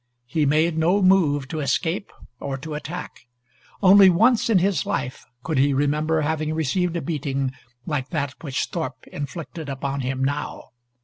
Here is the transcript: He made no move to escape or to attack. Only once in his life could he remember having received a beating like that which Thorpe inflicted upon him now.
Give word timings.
He 0.25 0.47
made 0.47 0.79
no 0.79 0.99
move 1.03 1.47
to 1.49 1.59
escape 1.59 2.09
or 2.39 2.57
to 2.57 2.73
attack. 2.73 3.27
Only 3.83 4.09
once 4.09 4.49
in 4.49 4.57
his 4.57 4.83
life 4.83 5.27
could 5.43 5.59
he 5.59 5.75
remember 5.75 6.21
having 6.21 6.55
received 6.55 6.95
a 6.97 7.03
beating 7.03 7.51
like 7.85 8.09
that 8.09 8.33
which 8.41 8.63
Thorpe 8.65 9.05
inflicted 9.11 9.69
upon 9.69 9.99
him 10.01 10.23
now. 10.23 10.69